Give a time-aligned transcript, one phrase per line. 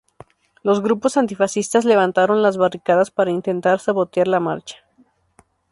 [0.63, 4.77] Los grupos antifascistas levantaron barricadas para intentar sabotear la marcha.